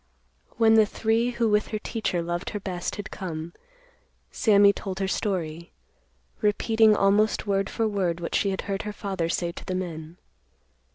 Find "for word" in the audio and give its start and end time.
7.69-8.19